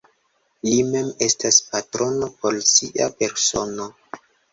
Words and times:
Li 0.67 0.77
mem 0.93 1.11
estas 1.25 1.59
patrono 1.73 2.29
por 2.39 2.57
sia 2.71 3.11
persono. 3.21 3.87